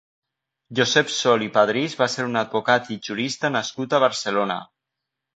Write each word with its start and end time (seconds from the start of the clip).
Josep 0.77 1.09
Sol 1.15 1.43
i 1.47 1.49
Padrís 1.57 1.95
va 1.99 2.07
ser 2.13 2.25
un 2.29 2.39
advocat 2.41 2.89
i 2.95 2.97
jurista 3.09 3.51
nascut 3.57 3.93
a 3.93 4.01
Barcelona. 4.05 4.57